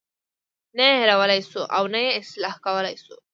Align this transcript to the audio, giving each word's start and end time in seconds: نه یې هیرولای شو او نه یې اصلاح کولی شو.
نه 0.77 0.83
یې 0.89 0.93
هیرولای 1.01 1.41
شو 1.49 1.61
او 1.75 1.83
نه 1.93 1.99
یې 2.05 2.11
اصلاح 2.21 2.55
کولی 2.65 2.95
شو. 3.03 3.15